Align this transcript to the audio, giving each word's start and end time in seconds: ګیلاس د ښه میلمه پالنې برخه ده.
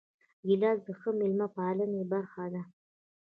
ګیلاس 0.47 0.79
د 0.87 0.89
ښه 0.99 1.09
میلمه 1.19 1.47
پالنې 1.55 2.03
برخه 2.13 2.45
ده. 2.53 2.61